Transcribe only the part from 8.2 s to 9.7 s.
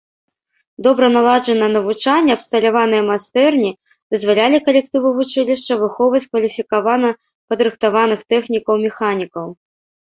тэхнікаў-механікаў.